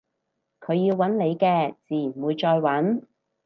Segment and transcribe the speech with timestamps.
[0.61, 3.03] 佢要搵你嘅自然會再搵